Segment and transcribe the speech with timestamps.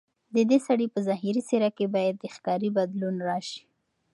[0.35, 3.61] ددې سړي په ظاهري څېره کې باید د ښکاري بدلون راشي.